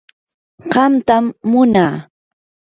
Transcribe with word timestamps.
qamtam 0.71 1.25
munaa. 1.49 1.95